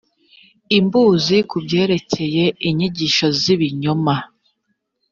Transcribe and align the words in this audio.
imbuzi 0.77 1.37
ku 1.49 1.57
byerekeye 1.65 2.45
inyigisho 2.67 3.25
z 3.39 3.41
ibinyoma 3.53 4.15